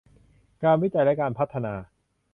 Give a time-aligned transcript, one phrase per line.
[0.63, 1.73] การวิจัยและการพัฒนา